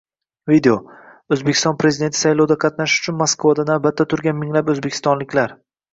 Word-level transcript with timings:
Video: 0.51 0.77
O‘zbekiston 1.35 1.77
prezidenti 1.83 2.19
saylovida 2.21 2.57
qatnashish 2.63 3.03
uchun 3.05 3.19
Moskvada 3.21 3.67
navbatda 3.73 4.11
turgan 4.15 4.41
minglab 4.45 4.73
o‘zbekistonliklar 4.75 5.55